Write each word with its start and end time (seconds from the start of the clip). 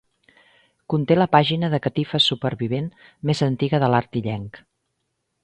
Conté 0.93 1.17
la 1.19 1.27
pàgina 1.35 1.69
de 1.73 1.79
catifes 1.83 2.31
supervivent 2.31 2.89
més 3.31 3.45
antiga 3.51 3.83
de 3.85 3.93
l'art 3.97 4.21
illenc. 4.25 4.61